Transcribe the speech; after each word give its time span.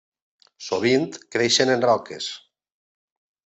Sovint 0.67 1.05
creixen 1.37 1.73
en 1.77 1.87
roques. 1.87 2.33